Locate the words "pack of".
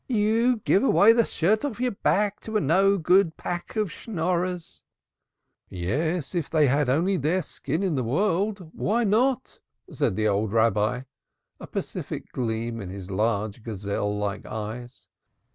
2.55-3.03